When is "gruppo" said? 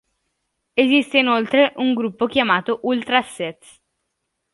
1.93-2.25